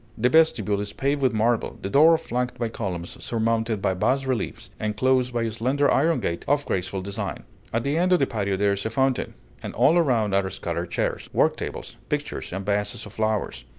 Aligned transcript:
The 0.17 0.29
vestibule 0.29 0.79
is 0.79 0.93
paved 0.93 1.21
with 1.21 1.31
marble, 1.31 1.77
the 1.83 1.87
door 1.87 2.17
flanked 2.17 2.57
by 2.57 2.69
columns, 2.69 3.23
surmounted 3.23 3.83
by 3.83 3.93
bas 3.93 4.25
reliefs, 4.25 4.71
and 4.79 4.97
closed 4.97 5.31
by 5.31 5.43
a 5.43 5.51
slender 5.51 5.91
iron 5.91 6.21
gate 6.21 6.43
of 6.47 6.65
graceful 6.65 7.03
design. 7.03 7.43
At 7.71 7.83
the 7.83 7.99
end 7.99 8.11
of 8.11 8.17
the 8.17 8.25
patio 8.25 8.57
there 8.57 8.71
is 8.71 8.83
a 8.83 8.89
fountain; 8.89 9.35
and 9.61 9.75
all 9.75 9.99
around 9.99 10.33
are 10.33 10.49
scattered 10.49 10.89
chairs, 10.89 11.29
work 11.33 11.55
tables, 11.55 11.97
pictures, 12.09 12.51
and 12.51 12.65
vases 12.65 13.05
of 13.05 13.13
flowers. 13.13 13.65